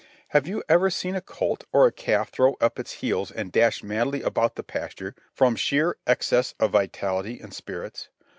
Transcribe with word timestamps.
Have 0.29 0.47
you 0.47 0.63
ever 0.67 0.89
seen 0.89 1.15
a 1.15 1.21
colt 1.21 1.65
or 1.71 1.85
a 1.85 1.91
calf 1.91 2.31
throw 2.31 2.55
up 2.59 2.79
its 2.79 2.93
heels 2.93 3.29
and 3.29 3.51
dash 3.51 3.83
madly 3.83 4.23
about 4.23 4.55
the 4.55 4.63
pasture 4.63 5.13
from 5.31 5.55
sheer 5.55 5.95
excess 6.07 6.55
of 6.59 6.71
vitality 6.71 7.39
and 7.39 7.53
spirits? 7.53 8.09